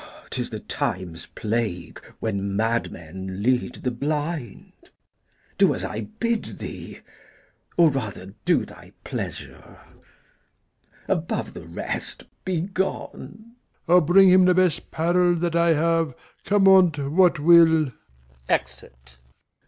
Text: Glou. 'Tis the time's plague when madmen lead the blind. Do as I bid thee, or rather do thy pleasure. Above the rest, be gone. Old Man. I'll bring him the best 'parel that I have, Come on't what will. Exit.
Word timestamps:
Glou. 0.03 0.09
'Tis 0.31 0.49
the 0.49 0.59
time's 0.59 1.27
plague 1.27 2.01
when 2.19 2.55
madmen 2.55 3.43
lead 3.43 3.75
the 3.83 3.91
blind. 3.91 4.71
Do 5.59 5.75
as 5.75 5.85
I 5.85 6.07
bid 6.19 6.57
thee, 6.57 7.01
or 7.77 7.91
rather 7.91 8.33
do 8.43 8.65
thy 8.65 8.93
pleasure. 9.03 9.79
Above 11.07 11.53
the 11.53 11.67
rest, 11.67 12.23
be 12.43 12.61
gone. 12.61 13.11
Old 13.13 13.13
Man. 13.13 13.55
I'll 13.95 14.01
bring 14.01 14.29
him 14.29 14.45
the 14.45 14.55
best 14.55 14.89
'parel 14.89 15.35
that 15.35 15.55
I 15.55 15.73
have, 15.73 16.15
Come 16.45 16.67
on't 16.67 16.97
what 17.11 17.37
will. 17.37 17.91
Exit. 18.49 19.17